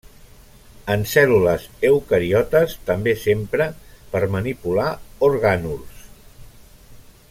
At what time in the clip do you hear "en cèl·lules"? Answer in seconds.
0.93-1.67